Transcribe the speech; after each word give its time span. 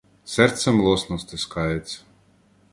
Серце 0.25 0.71
млосно 0.71 1.19
стискається. 1.19 2.01